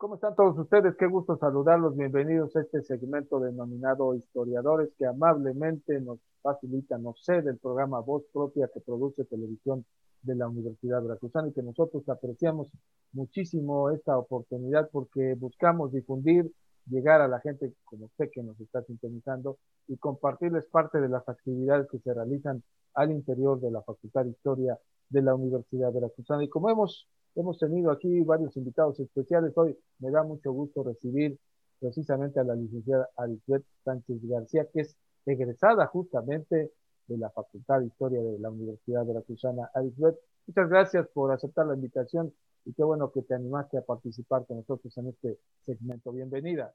¿Cómo 0.00 0.14
están 0.14 0.34
todos 0.34 0.56
ustedes? 0.56 0.96
Qué 0.96 1.06
gusto 1.06 1.36
saludarlos. 1.36 1.94
Bienvenidos 1.94 2.56
a 2.56 2.62
este 2.62 2.80
segmento 2.80 3.38
denominado 3.38 4.14
Historiadores 4.14 4.88
que 4.98 5.04
amablemente 5.04 6.00
nos 6.00 6.18
facilita, 6.40 6.96
nos 6.96 7.22
cede 7.22 7.50
el 7.50 7.58
programa 7.58 8.00
Voz 8.00 8.22
Propia 8.32 8.70
que 8.72 8.80
produce 8.80 9.26
televisión 9.26 9.84
de 10.22 10.36
la 10.36 10.48
Universidad 10.48 11.02
Veracruzana 11.02 11.48
y 11.48 11.52
que 11.52 11.62
nosotros 11.62 12.08
apreciamos 12.08 12.68
muchísimo 13.12 13.90
esta 13.90 14.16
oportunidad 14.16 14.88
porque 14.90 15.34
buscamos 15.34 15.92
difundir, 15.92 16.50
llegar 16.86 17.20
a 17.20 17.28
la 17.28 17.40
gente 17.40 17.74
como 17.84 18.06
usted 18.06 18.30
que 18.32 18.42
nos 18.42 18.58
está 18.58 18.82
sintonizando 18.84 19.58
y 19.86 19.98
compartirles 19.98 20.64
parte 20.68 20.98
de 20.98 21.10
las 21.10 21.28
actividades 21.28 21.86
que 21.90 21.98
se 21.98 22.14
realizan 22.14 22.62
al 22.94 23.10
interior 23.10 23.60
de 23.60 23.70
la 23.70 23.82
Facultad 23.82 24.24
de 24.24 24.30
Historia 24.30 24.78
de 25.10 25.20
la 25.20 25.34
Universidad 25.34 25.92
Veracruzana. 25.92 26.42
Y 26.42 26.48
como 26.48 26.70
hemos 26.70 27.06
Hemos 27.34 27.58
tenido 27.58 27.90
aquí 27.90 28.20
varios 28.20 28.56
invitados 28.56 28.98
especiales. 29.00 29.52
Hoy 29.56 29.76
me 30.00 30.10
da 30.10 30.22
mucho 30.22 30.52
gusto 30.52 30.82
recibir 30.82 31.38
precisamente 31.78 32.40
a 32.40 32.44
la 32.44 32.54
licenciada 32.54 33.08
Arisbet 33.16 33.64
Sánchez 33.84 34.18
García, 34.22 34.66
que 34.72 34.80
es 34.80 34.96
egresada 35.26 35.86
justamente 35.86 36.72
de 37.06 37.18
la 37.18 37.30
Facultad 37.30 37.80
de 37.80 37.86
Historia 37.86 38.20
de 38.20 38.38
la 38.38 38.50
Universidad 38.50 39.02
de 39.02 39.12
Veracruzana. 39.12 39.70
Arisbet, 39.74 40.16
muchas 40.46 40.68
gracias 40.68 41.08
por 41.08 41.32
aceptar 41.32 41.66
la 41.66 41.74
invitación 41.74 42.32
y 42.64 42.72
qué 42.72 42.82
bueno 42.82 43.10
que 43.10 43.22
te 43.22 43.34
animaste 43.34 43.78
a 43.78 43.82
participar 43.82 44.46
con 44.46 44.58
nosotros 44.58 44.96
en 44.98 45.08
este 45.08 45.38
segmento. 45.64 46.12
Bienvenida. 46.12 46.74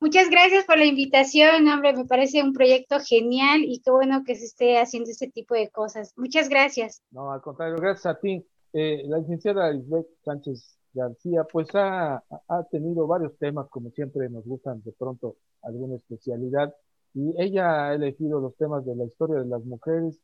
Muchas 0.00 0.30
gracias 0.30 0.64
por 0.64 0.78
la 0.78 0.84
invitación, 0.84 1.66
hombre, 1.66 1.92
me 1.92 2.04
parece 2.04 2.40
un 2.40 2.52
proyecto 2.52 3.00
genial 3.00 3.62
y 3.64 3.80
qué 3.80 3.90
bueno 3.90 4.22
que 4.24 4.36
se 4.36 4.44
esté 4.44 4.78
haciendo 4.78 5.10
este 5.10 5.28
tipo 5.28 5.54
de 5.56 5.70
cosas. 5.70 6.14
Muchas 6.16 6.48
gracias. 6.48 7.02
No, 7.10 7.32
al 7.32 7.40
contrario, 7.40 7.76
gracias 7.78 8.06
a 8.06 8.20
ti. 8.20 8.46
Eh, 8.72 9.02
la 9.06 9.18
licenciada 9.18 9.72
Isbeth 9.72 10.08
Sánchez 10.24 10.78
García, 10.92 11.44
pues 11.44 11.68
ha, 11.74 12.22
ha, 12.48 12.64
tenido 12.70 13.06
varios 13.06 13.36
temas, 13.38 13.68
como 13.70 13.90
siempre 13.90 14.28
nos 14.28 14.44
gustan 14.44 14.82
de 14.82 14.92
pronto 14.92 15.36
alguna 15.62 15.96
especialidad, 15.96 16.74
y 17.14 17.34
ella 17.42 17.88
ha 17.88 17.94
elegido 17.94 18.40
los 18.40 18.56
temas 18.56 18.84
de 18.84 18.94
la 18.96 19.04
historia 19.04 19.36
de 19.36 19.46
las 19.46 19.64
mujeres, 19.64 20.18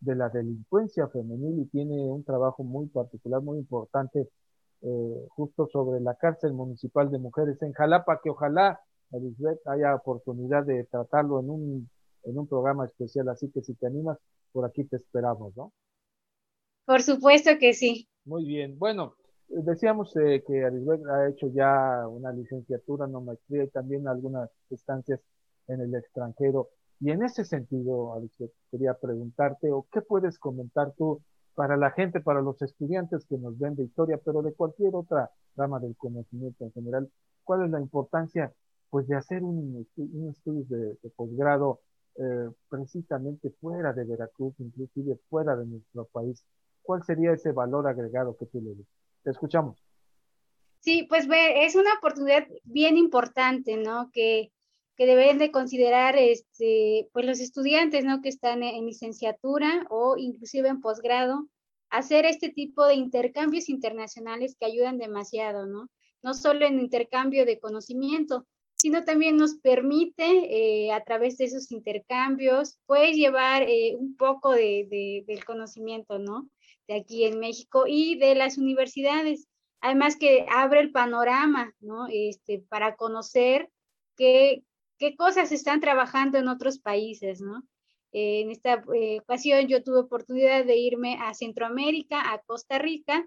de 0.00 0.14
la 0.14 0.28
delincuencia 0.28 1.08
femenil, 1.08 1.60
y 1.60 1.66
tiene 1.66 2.10
un 2.10 2.24
trabajo 2.24 2.62
muy 2.62 2.86
particular, 2.86 3.42
muy 3.42 3.58
importante, 3.58 4.28
eh, 4.82 5.26
justo 5.30 5.66
sobre 5.72 6.00
la 6.00 6.14
cárcel 6.14 6.52
municipal 6.52 7.10
de 7.10 7.18
mujeres 7.18 7.60
en 7.62 7.72
Jalapa, 7.72 8.20
que 8.22 8.30
ojalá, 8.30 8.80
Elizabeth, 9.10 9.60
haya 9.66 9.94
oportunidad 9.94 10.64
de 10.64 10.84
tratarlo 10.84 11.40
en 11.40 11.50
un, 11.50 11.90
en 12.24 12.38
un 12.38 12.46
programa 12.46 12.86
especial, 12.86 13.28
así 13.28 13.50
que 13.50 13.62
si 13.62 13.74
te 13.74 13.86
animas, 13.86 14.18
por 14.52 14.64
aquí 14.64 14.84
te 14.84 14.96
esperamos, 14.96 15.56
¿no? 15.56 15.72
Por 16.88 17.02
supuesto 17.02 17.50
que 17.60 17.74
sí. 17.74 18.08
Muy 18.24 18.46
bien. 18.46 18.78
Bueno, 18.78 19.14
decíamos 19.46 20.16
eh, 20.16 20.42
que 20.46 20.64
Arisbet 20.64 21.02
ha 21.06 21.28
hecho 21.28 21.48
ya 21.52 22.08
una 22.08 22.32
licenciatura, 22.32 23.04
una 23.04 23.20
maestría 23.20 23.64
y 23.64 23.68
también 23.68 24.08
algunas 24.08 24.48
estancias 24.70 25.20
en 25.66 25.82
el 25.82 25.94
extranjero. 25.94 26.70
Y 26.98 27.10
en 27.10 27.22
ese 27.24 27.44
sentido, 27.44 28.14
Arisbet, 28.14 28.52
quería 28.70 28.94
preguntarte, 28.94 29.70
o 29.70 29.86
qué 29.92 30.00
puedes 30.00 30.38
comentar 30.38 30.94
tú 30.96 31.20
para 31.54 31.76
la 31.76 31.90
gente, 31.90 32.22
para 32.22 32.40
los 32.40 32.62
estudiantes 32.62 33.26
que 33.26 33.36
nos 33.36 33.58
ven 33.58 33.76
de 33.76 33.84
historia, 33.84 34.18
pero 34.24 34.40
de 34.40 34.54
cualquier 34.54 34.94
otra 34.94 35.30
rama 35.56 35.80
del 35.80 35.94
conocimiento 35.94 36.64
en 36.64 36.72
general, 36.72 37.10
¿cuál 37.44 37.66
es 37.66 37.70
la 37.70 37.82
importancia 37.82 38.50
pues 38.88 39.06
de 39.08 39.16
hacer 39.16 39.42
un, 39.42 39.86
estudio 40.30 40.64
de, 40.70 41.10
posgrado 41.14 41.80
eh, 42.16 42.48
precisamente 42.70 43.50
fuera 43.60 43.92
de 43.92 44.04
Veracruz, 44.04 44.54
inclusive 44.58 45.18
fuera 45.28 45.54
de 45.54 45.66
nuestro 45.66 46.06
país? 46.06 46.42
¿Cuál 46.88 47.04
sería 47.04 47.32
ese 47.32 47.52
valor 47.52 47.86
agregado 47.86 48.34
que 48.34 48.46
tú 48.46 48.62
le 48.62 48.70
das? 48.70 48.86
Te 49.22 49.30
escuchamos. 49.30 49.76
Sí, 50.80 51.02
pues 51.06 51.28
es 51.30 51.74
una 51.74 51.92
oportunidad 51.98 52.46
bien 52.64 52.96
importante, 52.96 53.76
¿no? 53.76 54.10
Que, 54.10 54.52
que 54.96 55.04
deben 55.04 55.36
de 55.36 55.50
considerar 55.50 56.16
este, 56.16 57.10
pues 57.12 57.26
los 57.26 57.40
estudiantes, 57.40 58.06
¿no? 58.06 58.22
Que 58.22 58.30
están 58.30 58.62
en 58.62 58.86
licenciatura 58.86 59.86
o 59.90 60.16
inclusive 60.16 60.70
en 60.70 60.80
posgrado, 60.80 61.46
hacer 61.90 62.24
este 62.24 62.48
tipo 62.48 62.86
de 62.86 62.94
intercambios 62.94 63.68
internacionales 63.68 64.56
que 64.58 64.64
ayudan 64.64 64.96
demasiado, 64.96 65.66
¿no? 65.66 65.90
No 66.22 66.32
solo 66.32 66.64
en 66.64 66.80
intercambio 66.80 67.44
de 67.44 67.60
conocimiento, 67.60 68.46
sino 68.76 69.04
también 69.04 69.36
nos 69.36 69.56
permite 69.56 70.24
eh, 70.24 70.92
a 70.92 71.04
través 71.04 71.36
de 71.36 71.44
esos 71.44 71.70
intercambios, 71.70 72.78
pues 72.86 73.14
llevar 73.14 73.64
eh, 73.68 73.94
un 73.94 74.16
poco 74.16 74.52
de, 74.52 75.24
del 75.26 75.44
conocimiento, 75.44 76.18
¿no? 76.18 76.48
De 76.88 76.96
aquí 76.96 77.24
en 77.24 77.38
México 77.38 77.84
y 77.86 78.18
de 78.18 78.34
las 78.34 78.58
universidades. 78.58 79.46
Además 79.80 80.16
que 80.16 80.46
abre 80.50 80.80
el 80.80 80.90
panorama, 80.90 81.72
¿no? 81.80 82.08
Este, 82.10 82.64
para 82.68 82.96
conocer 82.96 83.70
qué, 84.16 84.64
qué 84.98 85.14
cosas 85.14 85.52
están 85.52 85.80
trabajando 85.80 86.38
en 86.38 86.48
otros 86.48 86.80
países, 86.80 87.40
¿no? 87.40 87.62
en 88.12 88.50
esta 88.50 88.84
eh, 88.94 89.20
ocasión 89.20 89.66
yo 89.66 89.82
tuve 89.82 90.00
oportunidad 90.00 90.64
de 90.64 90.76
irme 90.76 91.18
a 91.20 91.34
Centroamérica, 91.34 92.32
a 92.32 92.40
Costa 92.40 92.78
Rica, 92.78 93.26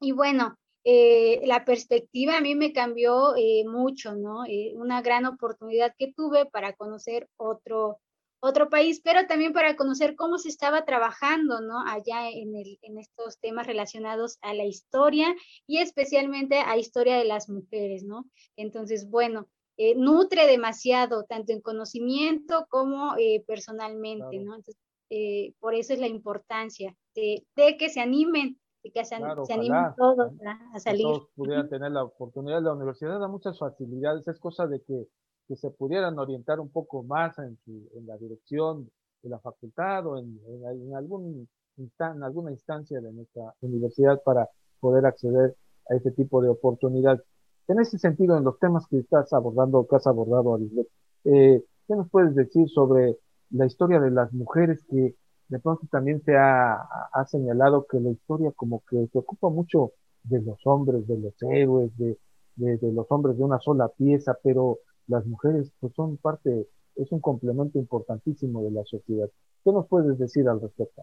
y 0.00 0.12
bueno, 0.12 0.58
eh, 0.84 1.40
la 1.44 1.64
perspectiva 1.64 2.36
a 2.36 2.40
mí 2.40 2.54
me 2.56 2.72
cambió 2.72 3.36
eh, 3.36 3.64
mucho, 3.64 4.16
¿no? 4.16 4.42
una 4.74 5.00
gran 5.00 5.26
oportunidad 5.26 5.94
que 5.96 6.12
tuve 6.12 6.46
para 6.46 6.72
conocer 6.72 7.28
otro, 7.36 8.00
otro 8.44 8.68
país, 8.68 9.00
pero 9.04 9.26
también 9.28 9.52
para 9.52 9.76
conocer 9.76 10.16
cómo 10.16 10.36
se 10.36 10.48
estaba 10.48 10.84
trabajando, 10.84 11.60
¿no? 11.60 11.78
Allá 11.86 12.28
en, 12.28 12.56
el, 12.56 12.76
en 12.82 12.98
estos 12.98 13.38
temas 13.38 13.68
relacionados 13.68 14.38
a 14.42 14.52
la 14.52 14.64
historia 14.64 15.32
y 15.68 15.78
especialmente 15.78 16.56
a 16.58 16.76
historia 16.76 17.16
de 17.16 17.24
las 17.24 17.48
mujeres, 17.48 18.02
¿no? 18.02 18.26
Entonces, 18.56 19.08
bueno, 19.08 19.48
eh, 19.76 19.94
nutre 19.94 20.48
demasiado, 20.48 21.22
tanto 21.24 21.52
en 21.52 21.60
conocimiento 21.60 22.66
como 22.68 23.14
eh, 23.16 23.44
personalmente, 23.46 24.40
¿no? 24.40 24.56
Entonces, 24.56 24.76
eh, 25.08 25.54
por 25.60 25.74
eso 25.76 25.92
es 25.92 26.00
la 26.00 26.08
importancia 26.08 26.96
de, 27.14 27.46
que 27.78 27.88
se 27.90 28.00
animen, 28.00 28.58
de 28.82 28.90
que 28.90 29.04
se, 29.04 29.14
animen 29.14 29.94
todos 29.96 30.32
a 30.74 30.80
salir. 30.80 31.04
todos 31.04 31.28
pudieran 31.36 31.68
tener 31.68 31.92
la 31.92 32.02
oportunidad. 32.02 32.60
La 32.60 32.72
universidad 32.72 33.20
da 33.20 33.28
muchas 33.28 33.56
facilidades, 33.56 34.26
es 34.26 34.40
cosa 34.40 34.66
de 34.66 34.82
que 34.82 35.06
que 35.48 35.56
se 35.56 35.70
pudieran 35.70 36.18
orientar 36.18 36.60
un 36.60 36.70
poco 36.70 37.02
más 37.02 37.38
en, 37.38 37.58
en 37.66 38.06
la 38.06 38.16
dirección 38.16 38.90
de 39.22 39.30
la 39.30 39.38
facultad 39.38 40.06
o 40.06 40.18
en, 40.18 40.38
en, 40.46 40.94
algún 40.94 41.48
en 41.76 42.22
alguna 42.22 42.50
instancia 42.50 43.00
de 43.00 43.12
nuestra 43.12 43.54
universidad 43.60 44.20
para 44.22 44.48
poder 44.80 45.06
acceder 45.06 45.56
a 45.88 45.94
este 45.94 46.10
tipo 46.10 46.42
de 46.42 46.48
oportunidad. 46.48 47.22
En 47.68 47.80
ese 47.80 47.98
sentido, 47.98 48.36
en 48.36 48.44
los 48.44 48.58
temas 48.58 48.86
que 48.88 48.98
estás 48.98 49.32
abordando, 49.32 49.86
que 49.86 49.96
has 49.96 50.06
abordado, 50.06 50.54
Arislet, 50.54 50.86
eh, 51.24 51.64
¿qué 51.86 51.94
nos 51.94 52.10
puedes 52.10 52.34
decir 52.34 52.68
sobre 52.68 53.16
la 53.50 53.66
historia 53.66 54.00
de 54.00 54.10
las 54.10 54.32
mujeres 54.32 54.84
que 54.90 55.14
de 55.48 55.58
pronto 55.58 55.86
también 55.90 56.22
se 56.22 56.36
ha, 56.36 56.74
ha, 57.12 57.26
señalado 57.26 57.86
que 57.86 58.00
la 58.00 58.10
historia 58.10 58.52
como 58.56 58.82
que 58.88 59.06
se 59.12 59.18
ocupa 59.18 59.50
mucho 59.50 59.92
de 60.24 60.40
los 60.40 60.58
hombres, 60.66 61.06
de 61.06 61.18
los 61.18 61.34
héroes, 61.42 61.96
de, 61.98 62.18
de, 62.56 62.78
de 62.78 62.92
los 62.92 63.06
hombres 63.10 63.36
de 63.36 63.44
una 63.44 63.60
sola 63.60 63.88
pieza, 63.88 64.36
pero 64.42 64.78
las 65.06 65.26
mujeres 65.26 65.72
pues 65.80 65.92
son 65.94 66.16
parte, 66.16 66.68
es 66.96 67.12
un 67.12 67.20
complemento 67.20 67.78
importantísimo 67.78 68.62
de 68.64 68.70
la 68.70 68.84
sociedad. 68.84 69.28
¿Qué 69.64 69.72
nos 69.72 69.86
puedes 69.86 70.18
decir 70.18 70.48
al 70.48 70.60
respecto? 70.60 71.02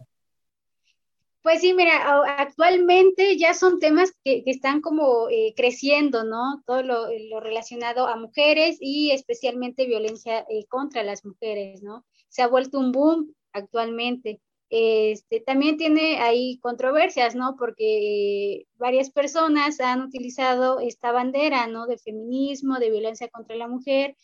Pues 1.42 1.62
sí, 1.62 1.72
mira, 1.72 1.92
actualmente 2.36 3.38
ya 3.38 3.54
son 3.54 3.80
temas 3.80 4.12
que, 4.22 4.42
están 4.44 4.82
como 4.82 5.30
eh, 5.30 5.54
creciendo, 5.56 6.22
¿no? 6.22 6.62
Todo 6.66 6.82
lo, 6.82 7.40
relacionado 7.40 8.06
a 8.06 8.16
mujeres 8.16 8.76
y 8.78 9.10
especialmente 9.12 9.86
violencia 9.86 10.44
eh, 10.50 10.66
contra 10.68 11.02
las 11.02 11.24
mujeres, 11.24 11.82
¿no? 11.82 12.04
Se 12.28 12.42
ha 12.42 12.48
vuelto 12.48 12.78
un 12.78 12.92
boom 12.92 13.34
actualmente. 13.54 14.40
Este, 14.70 15.40
también 15.40 15.76
tiene 15.76 16.20
ahí 16.20 16.58
controversias, 16.60 17.34
¿no? 17.34 17.56
Porque 17.58 18.66
varias 18.78 19.10
personas 19.10 19.80
han 19.80 20.00
utilizado 20.00 20.78
esta 20.78 21.10
bandera, 21.10 21.66
¿no? 21.66 21.86
De 21.86 21.98
feminismo, 21.98 22.78
de 22.78 22.90
violencia 22.90 23.28
contra 23.28 23.56
la 23.56 23.66
mujer, 23.66 24.16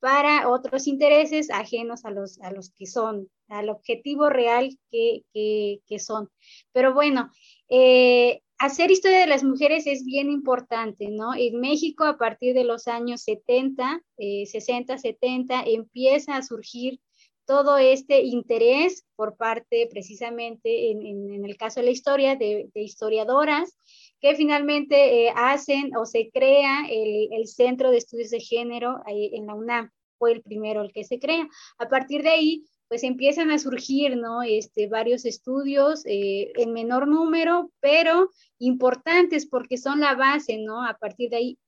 para 0.00 0.50
otros 0.50 0.86
intereses 0.86 1.50
ajenos 1.50 2.04
a 2.04 2.10
los, 2.10 2.38
a 2.42 2.52
los 2.52 2.70
que 2.72 2.84
son, 2.84 3.30
al 3.48 3.70
objetivo 3.70 4.28
real 4.28 4.78
que, 4.90 5.22
que, 5.32 5.98
son. 5.98 6.28
Pero 6.72 6.92
bueno, 6.92 7.30
eh, 7.70 8.42
hacer 8.58 8.90
historia 8.90 9.20
de 9.20 9.26
las 9.26 9.42
mujeres 9.42 9.86
es 9.86 10.04
bien 10.04 10.30
importante, 10.30 11.08
¿no? 11.08 11.34
En 11.34 11.58
México, 11.58 12.04
a 12.04 12.18
partir 12.18 12.52
de 12.52 12.64
los 12.64 12.88
años 12.88 13.22
70, 13.22 14.02
60, 14.18 14.98
70, 14.98 15.62
empieza 15.64 16.36
a 16.36 16.42
surgir 16.42 17.00
todo 17.46 17.78
este 17.78 18.22
interés 18.22 19.04
por 19.16 19.36
parte 19.36 19.88
precisamente 19.90 20.90
en, 20.90 21.44
el 21.44 21.56
caso 21.56 21.80
de 21.80 21.86
la 21.86 21.92
historia 21.92 22.36
de, 22.36 22.70
historiadoras 22.74 23.76
que 24.20 24.34
finalmente 24.34 25.26
eh, 25.26 25.32
hacen 25.36 25.94
o 25.96 26.06
se 26.06 26.30
crea 26.30 26.86
el, 26.88 27.46
Centro 27.46 27.90
de 27.90 27.98
Estudios 27.98 28.30
de 28.30 28.40
Género 28.40 29.00
en 29.06 29.46
la 29.46 29.54
UNAM, 29.54 29.90
fue 30.18 30.32
el 30.32 30.42
primero 30.42 30.80
el 30.82 30.92
que 30.92 31.04
se 31.04 31.18
crea. 31.18 31.46
A 31.78 31.88
partir 31.88 32.22
de 32.22 32.30
ahí, 32.30 32.64
pues 32.88 33.02
empiezan 33.02 33.50
a 33.50 33.58
surgir, 33.58 34.16
¿no? 34.16 34.42
Este, 34.42 34.88
varios 34.88 35.24
estudios 35.24 36.04
eh, 36.06 36.52
en 36.56 36.72
menor 36.72 37.08
número, 37.08 37.70
pero 37.80 38.30
importantes 38.58 39.46
porque 39.46 39.78
son 39.78 40.00
la 40.00 40.14
base, 40.14 40.58
¿no? 40.58 40.84
A 40.86 40.96
partir 40.98 41.30
de 41.30 41.36
ahí 41.36 41.58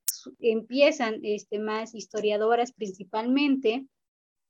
empiezan 0.40 1.20
este, 1.22 1.58
más 1.58 1.94
historiadoras 1.94 2.72
principalmente, 2.72 3.86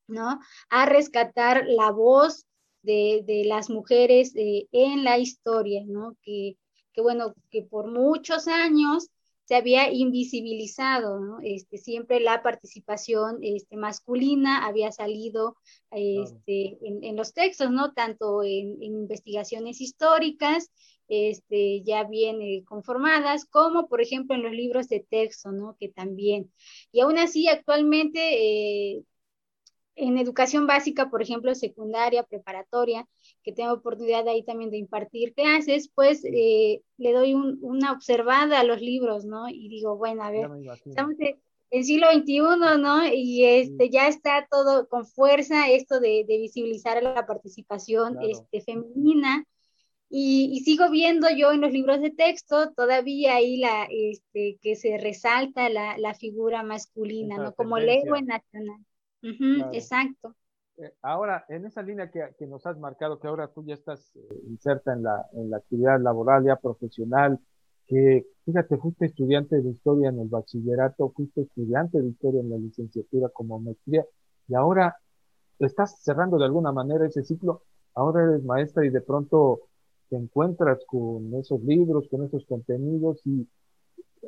¿no? 0.09 0.41
A 0.71 0.87
rescatar 0.87 1.65
la 1.67 1.91
voz 1.91 2.47
de, 2.83 3.23
de 3.27 3.45
las 3.45 3.71
mujeres 3.71 4.33
eh, 4.37 4.69
en 4.73 5.05
la 5.05 5.19
historia, 5.19 5.83
¿no? 5.87 6.17
Que, 6.23 6.57
que, 6.93 7.01
bueno, 7.01 7.35
que 7.51 7.63
por 7.63 7.91
muchos 7.91 8.49
años 8.49 9.11
se 9.47 9.55
había 9.55 9.93
invisibilizado, 9.93 11.21
¿no? 11.21 11.39
Este, 11.43 11.79
siempre 11.79 12.19
la 12.19 12.43
participación 12.43 13.39
este, 13.43 13.77
masculina 13.77 14.67
había 14.67 14.91
salido 14.91 15.57
este, 15.93 16.79
en, 16.83 17.17
los 17.17 17.33
textos, 17.33 17.71
¿no? 17.71 17.93
Tanto 17.93 18.43
en, 18.43 18.83
investigaciones 18.83 19.81
históricas, 19.81 20.71
este, 21.07 21.83
ya 21.85 22.03
bien 22.03 22.43
eh, 22.43 22.65
conformadas, 22.67 23.45
como 23.45 23.87
por 23.87 24.01
ejemplo 24.01 24.35
en 24.35 24.43
los 24.43 24.53
libros 24.53 24.89
de 24.89 25.07
texto, 25.09 25.53
¿no? 25.53 25.77
Que 25.79 25.91
también. 25.91 26.53
Y 26.91 27.01
aún 27.01 27.17
así, 27.17 27.47
actualmente, 27.47 28.19
eh, 28.21 29.05
en 29.97 30.19
educación 30.19 30.67
básica, 30.67 31.09
por 31.09 31.23
ejemplo, 31.23 31.55
secundaria, 31.55 32.23
preparatoria, 32.23 33.09
que 33.43 33.53
tengo 33.53 33.73
oportunidad 33.73 34.29
ahí 34.29 34.45
también 34.45 34.71
de 34.71 34.77
impartir 34.77 35.33
clases, 35.33 35.91
pues 35.95 36.23
eh, 36.25 36.83
le 36.99 37.13
doy 37.13 37.35
una 37.35 37.93
observada 37.93 38.61
a 38.61 38.65
los 38.65 38.81
libros, 38.81 39.25
¿no? 39.25 39.49
Y 39.49 39.69
digo, 39.69 39.97
bueno, 39.97 40.23
a 40.23 40.31
ver, 40.31 40.51
estamos 40.85 41.15
en 41.71 41.85
siglo 41.85 42.09
XXI, 42.13 42.79
¿no? 42.79 43.07
Y 43.07 43.45
este, 43.45 43.89
ya 43.89 44.07
está 44.07 44.47
todo 44.51 44.87
con 44.89 45.07
fuerza 45.07 45.69
esto 45.71 45.99
de, 45.99 46.25
visibilizar 46.29 47.03
la 47.03 47.27
participación 47.27 48.19
este, 48.23 48.61
femenina. 48.61 49.47
Y, 50.09 50.61
sigo 50.65 50.89
viendo 50.91 51.29
yo 51.31 51.53
en 51.53 51.63
los 51.63 51.73
libros 51.73 52.01
de 52.01 52.11
texto 52.11 52.73
todavía 52.75 53.37
ahí 53.37 53.57
la, 53.57 53.89
este, 53.91 54.59
que 54.63 54.77
se 54.77 54.99
resalta 54.99 55.69
la, 55.69 55.99
la 55.99 56.15
figura 56.15 56.63
masculina, 56.63 57.39
¿no? 57.39 57.55
Como 57.55 57.79
lengua 57.79 58.21
nacional. 58.21 58.79
Exacto. 59.23 60.35
Eh, 60.79 60.93
ahora, 61.03 61.45
en 61.49 61.65
esa 61.65 61.83
línea 61.83 62.11
que, 62.11 62.47
nos 62.47 62.67
has 62.67 62.79
marcado, 62.79 63.19
que 63.19 63.29
ahora 63.29 63.49
tú 63.49 63.65
ya 63.65 63.75
estás 63.75 64.15
eh, 64.17 64.43
inserta 64.47 64.93
en 64.93 65.03
la, 65.03 65.27
en 65.33 65.51
la 65.51 65.57
actividad 65.57 66.01
laboral, 66.01 66.45
ya 66.45 66.57
profesional, 66.57 67.41
que 67.87 68.27
fíjate, 68.45 68.77
fuiste 68.77 69.07
estudiante 69.07 69.61
de 69.61 69.71
historia 69.71 70.11
en 70.11 70.21
el 70.21 70.29
bachillerato, 70.29 71.11
fuiste 71.11 71.43
estudiante 71.43 72.01
de 72.01 72.09
historia 72.09 72.41
en 72.41 72.51
la 72.51 72.59
licenciatura 72.59 73.29
como 73.31 73.59
maestría, 73.59 74.05
y 74.49 74.55
ahora 74.55 74.97
estás 75.59 76.03
cerrando 76.03 76.39
de 76.39 76.45
alguna 76.45 76.73
manera 76.73 77.07
ese 77.07 77.25
ciclo, 77.25 77.63
ahora 77.95 78.25
eres 78.25 78.45
maestra 78.45 78.85
y 78.85 78.91
de 78.91 79.01
pronto 79.01 79.63
te 80.11 80.17
encuentras 80.17 80.85
con 80.87 81.35
esos 81.35 81.61
libros, 81.63 82.09
con 82.09 82.25
esos 82.25 82.45
contenidos 82.45 83.21
y 83.27 83.49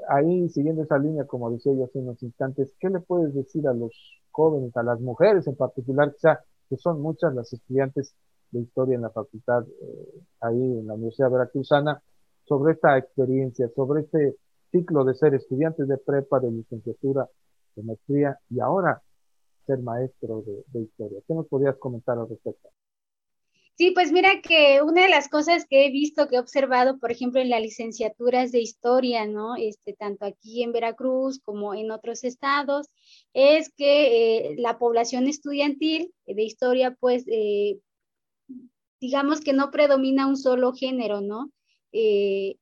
ahí 0.08 0.48
siguiendo 0.48 0.82
esa 0.82 0.98
línea, 0.98 1.26
como 1.26 1.50
decía 1.50 1.72
yo 1.74 1.84
hace 1.84 1.98
unos 1.98 2.22
instantes, 2.22 2.74
¿qué 2.80 2.88
le 2.88 3.00
puedes 3.00 3.34
decir 3.34 3.66
a 3.68 3.74
los 3.74 3.92
jóvenes, 4.38 4.76
a 4.76 4.84
las 4.84 5.00
mujeres 5.00 5.48
en 5.48 5.56
particular, 5.56 6.12
quizá, 6.14 6.38
que 6.70 6.76
son 6.76 7.02
muchas 7.02 7.34
las 7.34 7.52
estudiantes 7.52 8.14
de 8.52 8.60
historia 8.60 8.94
en 8.94 9.02
la 9.02 9.10
facultad, 9.10 9.64
eh, 9.66 10.22
ahí 10.40 10.62
en 10.78 10.86
la 10.86 10.94
Universidad 10.94 11.28
Veracruzana, 11.30 12.00
sobre 12.44 12.74
esta 12.74 12.96
experiencia, 12.96 13.68
sobre 13.74 14.02
este 14.02 14.36
ciclo 14.70 15.04
de 15.04 15.14
ser 15.16 15.34
estudiantes 15.34 15.88
de 15.88 15.98
prepa, 15.98 16.38
de 16.38 16.52
licenciatura, 16.52 17.28
de 17.74 17.82
maestría 17.82 18.38
y 18.48 18.60
ahora 18.60 19.02
ser 19.66 19.80
maestro 19.80 20.42
de, 20.42 20.62
de 20.68 20.84
historia. 20.84 21.20
¿Qué 21.26 21.34
nos 21.34 21.48
podrías 21.48 21.76
comentar 21.76 22.16
al 22.16 22.28
respecto? 22.28 22.68
Sí, 23.78 23.92
pues 23.92 24.10
mira 24.10 24.40
que 24.42 24.82
una 24.82 25.02
de 25.02 25.08
las 25.08 25.28
cosas 25.28 25.64
que 25.64 25.86
he 25.86 25.90
visto, 25.92 26.26
que 26.26 26.34
he 26.34 26.40
observado, 26.40 26.98
por 26.98 27.12
ejemplo, 27.12 27.40
en 27.40 27.48
las 27.48 27.62
licenciaturas 27.62 28.50
de 28.50 28.58
historia, 28.60 29.24
¿no? 29.28 29.54
Este, 29.54 29.92
tanto 29.92 30.24
aquí 30.24 30.64
en 30.64 30.72
Veracruz 30.72 31.38
como 31.44 31.74
en 31.74 31.92
otros 31.92 32.24
estados, 32.24 32.88
es 33.34 33.72
que 33.76 34.48
eh, 34.52 34.56
la 34.58 34.78
población 34.80 35.28
estudiantil 35.28 36.12
de 36.26 36.42
historia, 36.42 36.96
pues, 36.98 37.24
eh, 37.28 37.78
digamos 39.00 39.40
que 39.42 39.52
no 39.52 39.70
predomina 39.70 40.26
un 40.26 40.36
solo 40.36 40.72
género, 40.72 41.20
¿no? 41.20 41.52
Eh, 41.92 42.56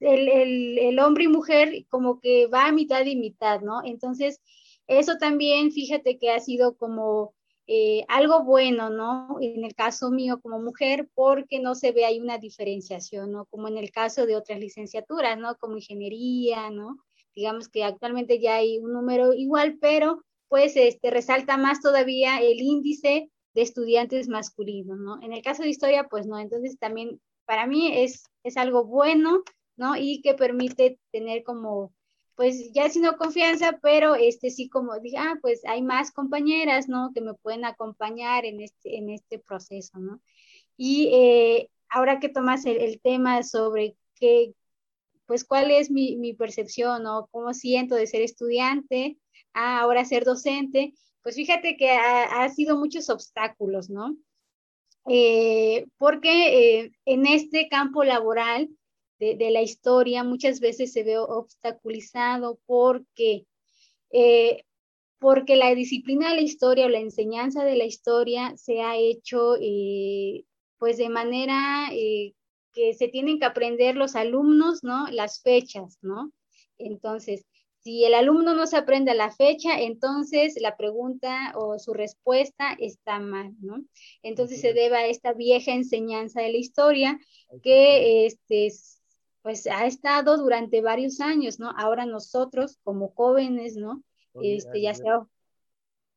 el, 0.00 0.78
el 0.78 0.98
hombre 0.98 1.24
y 1.24 1.28
mujer 1.28 1.86
como 1.88 2.18
que 2.18 2.48
va 2.48 2.66
a 2.66 2.72
mitad 2.72 3.06
y 3.06 3.14
mitad, 3.14 3.60
¿no? 3.60 3.82
Entonces, 3.84 4.40
eso 4.88 5.16
también, 5.18 5.70
fíjate 5.70 6.18
que 6.18 6.30
ha 6.30 6.40
sido 6.40 6.76
como 6.76 7.34
eh, 7.72 8.04
algo 8.08 8.42
bueno, 8.42 8.90
¿no? 8.90 9.36
En 9.40 9.64
el 9.64 9.76
caso 9.76 10.10
mío 10.10 10.40
como 10.40 10.58
mujer, 10.58 11.08
porque 11.14 11.60
no 11.60 11.76
se 11.76 11.92
ve 11.92 12.04
ahí 12.04 12.18
una 12.18 12.36
diferenciación, 12.36 13.30
¿no? 13.30 13.46
Como 13.46 13.68
en 13.68 13.78
el 13.78 13.92
caso 13.92 14.26
de 14.26 14.34
otras 14.34 14.58
licenciaturas, 14.58 15.38
¿no? 15.38 15.54
Como 15.56 15.76
ingeniería, 15.76 16.68
¿no? 16.70 16.96
Digamos 17.32 17.68
que 17.68 17.84
actualmente 17.84 18.40
ya 18.40 18.56
hay 18.56 18.78
un 18.78 18.92
número 18.92 19.32
igual, 19.34 19.78
pero 19.80 20.24
pues 20.48 20.74
este, 20.74 21.10
resalta 21.10 21.56
más 21.58 21.80
todavía 21.80 22.40
el 22.40 22.60
índice 22.60 23.30
de 23.54 23.62
estudiantes 23.62 24.26
masculinos, 24.26 24.98
¿no? 24.98 25.22
En 25.22 25.32
el 25.32 25.40
caso 25.40 25.62
de 25.62 25.68
historia, 25.68 26.08
pues 26.10 26.26
no, 26.26 26.40
entonces 26.40 26.76
también 26.76 27.20
para 27.44 27.68
mí 27.68 28.02
es, 28.02 28.24
es 28.42 28.56
algo 28.56 28.84
bueno, 28.84 29.44
¿no? 29.76 29.94
Y 29.94 30.22
que 30.22 30.34
permite 30.34 30.98
tener 31.12 31.44
como 31.44 31.92
pues 32.40 32.72
ya 32.72 32.88
sino 32.88 33.18
confianza, 33.18 33.78
pero 33.82 34.14
este 34.14 34.48
sí 34.48 34.70
como 34.70 34.98
dije, 34.98 35.18
ah, 35.18 35.38
pues 35.42 35.60
hay 35.66 35.82
más 35.82 36.10
compañeras, 36.10 36.88
¿no? 36.88 37.10
Que 37.12 37.20
me 37.20 37.34
pueden 37.34 37.66
acompañar 37.66 38.46
en 38.46 38.62
este, 38.62 38.96
en 38.96 39.10
este 39.10 39.38
proceso, 39.38 39.98
¿no? 39.98 40.22
Y 40.74 41.10
eh, 41.12 41.70
ahora 41.90 42.18
que 42.18 42.30
tomas 42.30 42.64
el, 42.64 42.98
tema 43.02 43.42
sobre 43.42 43.94
qué, 44.14 44.54
pues 45.26 45.44
cuál 45.44 45.70
es 45.70 45.90
mi, 45.90 46.16
mi 46.16 46.32
percepción, 46.32 47.02
¿no? 47.02 47.28
¿Cómo 47.30 47.52
siento 47.52 47.94
de 47.94 48.06
ser 48.06 48.22
estudiante 48.22 49.18
a 49.52 49.80
ahora 49.80 50.06
ser 50.06 50.24
docente? 50.24 50.94
Pues 51.22 51.34
fíjate 51.34 51.76
que 51.76 51.90
ha, 51.90 52.42
ha 52.42 52.48
sido 52.48 52.78
muchos 52.78 53.10
obstáculos, 53.10 53.90
¿no? 53.90 54.16
Eh, 55.06 55.88
porque 55.98 56.84
eh, 56.84 56.92
en 57.04 57.26
este 57.26 57.68
campo 57.68 58.02
laboral, 58.02 58.70
de, 59.20 59.50
la 59.50 59.62
historia 59.62 60.24
muchas 60.24 60.60
veces 60.60 60.92
se 60.92 61.04
ve 61.04 61.18
obstaculizado 61.18 62.58
porque, 62.66 63.46
eh, 64.10 64.64
porque 65.18 65.56
la 65.56 65.74
disciplina 65.74 66.30
de 66.30 66.36
la 66.36 66.42
historia 66.42 66.86
o 66.86 66.88
la 66.88 66.98
enseñanza 66.98 67.62
de 67.64 67.76
la 67.76 67.84
historia 67.84 68.56
se 68.56 68.80
ha 68.80 68.96
hecho 68.96 69.56
eh, 69.60 70.44
pues 70.78 70.96
de 70.96 71.10
manera 71.10 71.90
eh, 71.92 72.34
que 72.72 72.94
se 72.94 73.08
tienen 73.08 73.38
que 73.38 73.44
aprender 73.44 73.96
los 73.96 74.16
alumnos, 74.16 74.82
¿no? 74.82 75.06
Las 75.10 75.42
fechas, 75.42 75.98
¿no? 76.00 76.32
Entonces, 76.78 77.44
si 77.80 78.04
el 78.04 78.14
alumno 78.14 78.54
no 78.54 78.66
se 78.66 78.76
aprende 78.78 79.14
la 79.14 79.30
fecha, 79.30 79.80
entonces 79.80 80.54
la 80.60 80.76
pregunta 80.76 81.52
o 81.56 81.78
su 81.78 81.92
respuesta 81.92 82.74
está 82.78 83.20
mal, 83.20 83.54
¿no? 83.60 83.84
Entonces 84.22 84.62
se 84.62 84.72
debe 84.72 84.96
a 84.96 85.06
esta 85.06 85.34
vieja 85.34 85.72
enseñanza 85.72 86.40
de 86.40 86.52
la 86.52 86.58
historia 86.58 87.18
que 87.62 88.26
este, 88.26 88.70
pues 89.42 89.66
ha 89.66 89.86
estado 89.86 90.36
durante 90.36 90.82
varios 90.82 91.20
años, 91.20 91.58
¿no? 91.58 91.70
Ahora 91.76 92.06
nosotros 92.06 92.78
como 92.82 93.08
jóvenes, 93.08 93.76
¿no? 93.76 94.02
este, 94.42 94.80
ya 94.80 94.94
sea 94.94 95.26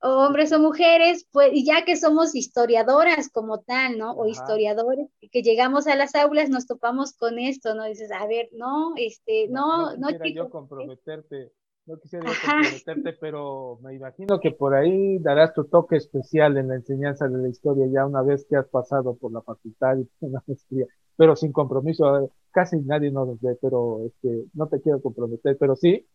hombres 0.04 0.52
o 0.52 0.60
mujeres, 0.60 1.28
pues 1.32 1.52
ya 1.66 1.86
que 1.86 1.96
somos 1.96 2.36
historiadoras 2.36 3.30
como 3.30 3.62
tal, 3.62 3.98
¿no? 3.98 4.12
O 4.14 4.28
historiadores, 4.28 5.08
que 5.32 5.42
llegamos 5.42 5.88
a 5.88 5.96
las 5.96 6.14
aulas 6.14 6.50
nos 6.50 6.68
topamos 6.68 7.14
con 7.14 7.40
esto, 7.40 7.74
¿no? 7.74 7.86
Dices, 7.86 8.12
a 8.12 8.28
ver, 8.28 8.50
no, 8.52 8.94
este, 8.98 9.48
no, 9.48 9.96
no, 9.96 10.10
no 10.10 10.26
yo 10.26 10.50
comprometerte, 10.50 11.54
no 11.86 11.98
quisiera 12.00 12.26
yo 12.26 12.34
comprometerte, 12.46 13.14
pero 13.14 13.80
me 13.82 13.96
imagino 13.96 14.42
que 14.42 14.52
por 14.52 14.76
ahí 14.76 15.20
darás 15.20 15.54
tu 15.54 15.64
toque 15.64 15.96
especial 15.96 16.58
en 16.58 16.68
la 16.68 16.76
enseñanza 16.76 17.30
de 17.30 17.38
la 17.38 17.48
historia 17.48 17.88
ya 17.88 18.06
una 18.06 18.22
vez 18.22 18.46
que 18.50 18.58
has 18.58 18.68
pasado 18.68 19.16
por 19.16 19.32
la 19.32 19.42
facultad 19.42 19.98
y 19.98 20.04
por 20.20 20.32
la 20.32 20.44
maestría, 20.46 20.86
pero 21.16 21.36
sin 21.36 21.52
compromiso 21.52 22.32
casi 22.52 22.78
nadie 22.78 23.12
nos 23.12 23.40
ve, 23.42 23.58
pero 23.62 24.06
este, 24.06 24.46
no 24.54 24.68
te 24.68 24.82
quiero 24.82 25.02
comprometer, 25.02 25.58
pero 25.58 25.76
sí. 25.76 26.06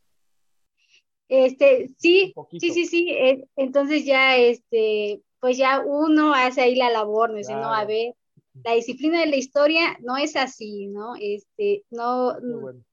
Este, 1.29 1.91
sí, 1.99 2.33
sí, 2.59 2.71
sí, 2.71 2.87
sí, 2.87 3.11
eh, 3.11 3.47
entonces 3.57 4.05
ya, 4.05 4.37
este, 4.37 5.23
pues 5.41 5.59
ya 5.59 5.83
uno 5.85 6.33
hace 6.33 6.63
ahí 6.63 6.75
la 6.75 6.91
labor, 6.91 7.31
no 7.31 7.37
dice, 7.37 7.55
no, 7.55 7.75
a 7.75 7.85
ver, 7.85 8.15
la 8.65 8.75
disciplina 8.75 9.21
de 9.21 9.27
la 9.27 9.37
historia 9.37 9.99
no 10.01 10.17
es 10.17 10.37
así, 10.37 10.87
¿no? 10.87 11.15
Este, 11.21 11.85
no, 11.91 12.35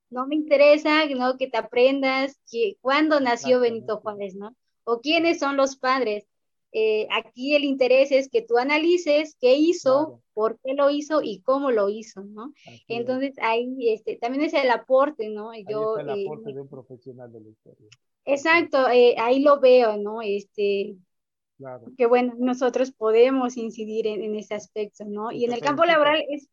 no 0.10 0.28
me 0.28 0.36
interesa, 0.36 1.06
¿no? 1.08 1.38
Que 1.38 1.48
te 1.48 1.58
aprendas 1.58 2.40
que, 2.52 2.78
cuándo 2.82 3.20
nació 3.20 3.60
Benito 3.60 3.98
Juárez, 4.02 4.36
¿no? 4.36 4.56
O 4.84 5.00
quiénes 5.00 5.40
son 5.40 5.58
los 5.58 5.78
padres. 5.78 6.28
Eh, 6.78 7.08
aquí 7.10 7.56
el 7.56 7.64
interés 7.64 8.12
es 8.12 8.28
que 8.28 8.42
tú 8.42 8.58
analices 8.58 9.38
qué 9.40 9.56
hizo, 9.56 10.22
por 10.34 10.60
qué 10.60 10.74
lo 10.74 10.90
hizo 10.90 11.22
y 11.24 11.40
cómo 11.40 11.72
lo 11.72 11.88
hizo, 11.88 12.26
¿no? 12.26 12.52
Entonces 12.90 13.34
ahí 13.42 13.94
este, 13.94 14.18
también 14.18 14.44
es 14.44 14.54
el 14.54 14.70
aporte, 14.70 15.30
¿no? 15.30 15.54
Yo, 15.54 15.98
el 15.98 16.10
aporte 16.10 16.50
eh, 16.50 16.54
de 16.54 16.60
un 16.60 16.68
profesional 16.68 17.32
de 17.32 17.40
la 17.40 17.48
historia. 17.48 17.88
Exacto, 18.26 18.90
eh, 18.90 19.16
ahí 19.18 19.40
lo 19.40 19.62
veo, 19.62 19.96
¿no? 19.96 20.22
Este, 20.22 20.98
Que 21.98 22.08
bueno, 22.08 22.34
nosotros 22.38 22.92
podemos 22.92 23.56
incidir 23.56 24.06
en, 24.08 24.36
ese 24.36 24.56
aspecto, 24.56 25.06
¿no? 25.06 25.32
Y 25.32 25.46
en 25.46 25.54
el 25.54 25.62
campo 25.62 25.86
laboral 25.86 26.26
es, 26.28 26.50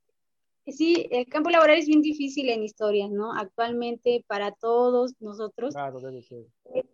sí, 0.69 1.09
el 1.11 1.27
campo 1.27 1.51
laboral 1.51 1.79
es 1.79 1.89
bien 1.89 2.01
difícil 2.01 2.49
en 2.49 2.63
historia, 2.63 3.09
¿no? 3.09 3.33
Actualmente 3.33 4.25
para 4.29 4.53
todos 4.53 5.15
nosotros 5.19 5.75
claro, 5.75 5.99
debe 5.99 6.23
ser. 6.23 6.47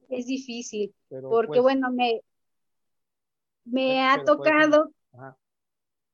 Es, 0.09 0.25
difícil, 0.25 0.95
porque 1.11 1.49
pues 1.49 1.61
bueno, 1.61 1.93
me, 1.93 2.23
me 3.71 4.03
ha 4.03 4.25
tocado 4.25 4.91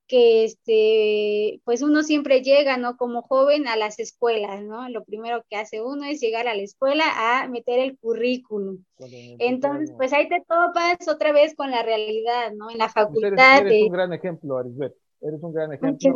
que 0.06 0.44
este, 0.44 1.61
pues 1.64 1.82
uno 1.82 2.02
siempre 2.02 2.42
llega, 2.42 2.76
¿no? 2.76 2.96
Como 2.96 3.23
joven 3.23 3.66
a 3.66 3.76
las 3.76 3.99
escuelas, 3.99 4.62
¿no? 4.62 4.88
Lo 4.90 5.04
primero 5.04 5.42
que 5.49 5.56
hace 5.56 5.82
uno 5.82 6.04
es 6.04 6.20
llegar 6.20 6.46
a 6.46 6.54
la 6.54 6.62
escuela 6.62 7.04
a 7.16 7.49
meter 7.49 7.78
el 7.78 7.99
currículum. 7.99 8.84
Entonces, 8.99 9.92
pues 9.96 10.12
ahí 10.12 10.28
te 10.28 10.40
topas 10.46 11.08
otra 11.08 11.32
vez 11.32 11.54
con 11.54 11.70
la 11.70 11.82
realidad, 11.82 12.52
¿no? 12.54 12.70
En 12.70 12.78
la 12.78 12.90
pues 12.92 13.06
facultad. 13.06 13.61
eres, 13.61 13.82
un 13.84 13.92
gran 13.92 14.12
ejemplo, 14.12 14.58
Arisbet. 14.58 14.94
Eres 15.23 15.42
un 15.42 15.54
gran 15.54 15.73
ejemplo 15.73 16.12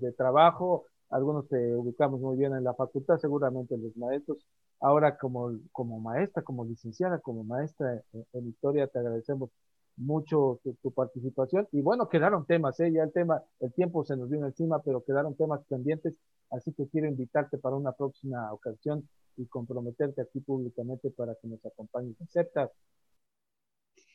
de, 0.00 0.12
trabajo. 0.12 0.86
Algunos 1.10 1.46
te 1.48 1.76
ubicamos 1.76 2.20
muy 2.20 2.36
bien 2.36 2.54
en 2.54 2.64
la 2.64 2.74
facultad, 2.74 3.18
seguramente 3.18 3.76
los 3.76 3.94
maestros. 3.96 4.38
Ahora 4.80 5.18
como, 5.18 5.52
como 5.72 6.00
maestra, 6.00 6.42
como 6.42 6.64
licenciada, 6.64 7.18
como 7.20 7.44
maestra 7.44 8.02
en 8.32 8.48
historia, 8.48 8.86
te 8.86 8.98
agradecemos 8.98 9.50
mucho 9.96 10.60
tu, 10.82 10.90
participación. 10.92 11.68
Y 11.72 11.80
bueno, 11.80 12.08
quedaron 12.08 12.46
temas, 12.46 12.78
¿eh? 12.80 12.92
ya 12.92 13.02
el 13.02 13.12
tema, 13.12 13.42
el 13.60 13.72
tiempo 13.72 14.04
se 14.04 14.16
nos 14.16 14.28
vino 14.28 14.46
encima, 14.46 14.80
pero 14.82 15.04
quedaron 15.04 15.34
temas 15.36 15.64
pendientes, 15.68 16.14
así 16.50 16.72
que 16.72 16.88
quiero 16.88 17.08
invitarte 17.08 17.58
para 17.58 17.76
una 17.76 17.92
próxima 17.92 18.52
ocasión 18.52 19.08
y 19.36 19.46
comprometerte 19.46 20.22
aquí 20.22 20.40
públicamente 20.40 21.10
para 21.10 21.34
que 21.34 21.48
nos 21.48 21.64
acompañes. 21.64 22.20
¿Aceptas? 22.20 22.70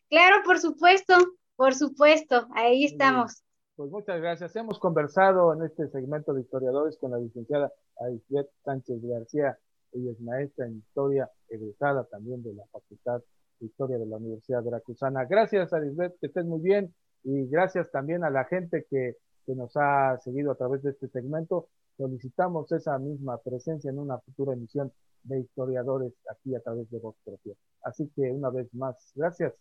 Claro, 0.09 0.37
por 0.43 0.59
supuesto, 0.59 1.13
por 1.55 1.73
supuesto, 1.73 2.47
ahí 2.53 2.85
estamos. 2.85 3.43
Pues 3.75 3.89
muchas 3.89 4.19
gracias. 4.19 4.55
Hemos 4.55 4.77
conversado 4.77 5.53
en 5.53 5.63
este 5.63 5.87
segmento 5.89 6.33
de 6.33 6.41
historiadores 6.41 6.97
con 6.97 7.11
la 7.11 7.17
licenciada 7.17 7.71
Aisbeth 7.99 8.49
Sánchez 8.63 9.01
García. 9.01 9.57
Ella 9.93 10.11
es 10.11 10.19
maestra 10.21 10.67
en 10.67 10.77
historia, 10.77 11.29
egresada 11.49 12.03
también 12.05 12.43
de 12.43 12.53
la 12.53 12.65
Facultad 12.71 13.21
Historia 13.61 13.97
de 13.97 14.05
la 14.05 14.17
Universidad 14.17 14.63
Veracruzana. 14.63 15.25
Gracias, 15.25 15.73
Arisbet, 15.73 16.17
que 16.19 16.27
estés 16.27 16.45
muy 16.45 16.61
bien 16.61 16.93
y 17.23 17.47
gracias 17.47 17.91
también 17.91 18.23
a 18.23 18.29
la 18.29 18.45
gente 18.45 18.85
que, 18.89 19.17
que 19.45 19.55
nos 19.55 19.71
ha 19.75 20.17
seguido 20.19 20.51
a 20.51 20.55
través 20.55 20.81
de 20.83 20.91
este 20.91 21.07
segmento. 21.07 21.69
Solicitamos 21.97 22.71
esa 22.71 22.97
misma 22.97 23.37
presencia 23.37 23.89
en 23.91 23.99
una 23.99 24.17
futura 24.19 24.53
emisión 24.53 24.91
de 25.23 25.39
historiadores 25.39 26.13
aquí 26.29 26.55
a 26.55 26.61
través 26.61 26.89
de 26.89 26.99
Vox 26.99 27.19
Propia. 27.23 27.53
Así 27.83 28.11
que 28.15 28.31
una 28.31 28.49
vez 28.49 28.73
más, 28.73 29.11
gracias 29.15 29.53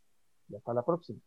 y 0.49 0.57
hasta 0.57 0.73
la 0.75 0.83
próxima. 0.83 1.21